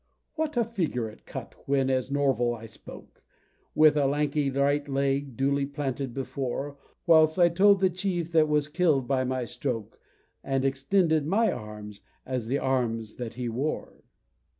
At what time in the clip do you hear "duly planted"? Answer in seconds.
5.37-6.11